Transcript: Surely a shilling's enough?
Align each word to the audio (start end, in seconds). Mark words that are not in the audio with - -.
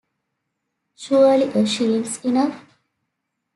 Surely 0.95 1.45
a 1.51 1.63
shilling's 1.63 2.25
enough? 2.25 2.59